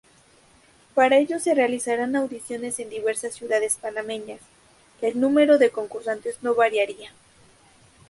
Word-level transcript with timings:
Para 0.95 1.17
ello 1.17 1.37
se 1.37 1.53
realizarán 1.53 2.15
audiciones 2.15 2.79
en 2.79 2.89
diversas 2.89 3.35
ciudades 3.35 3.75
panameñas. 3.79 4.41
El 4.99 5.19
número 5.21 5.59
de 5.59 5.69
concursantes 5.69 6.41
no 6.41 6.55
variaría. 6.55 7.11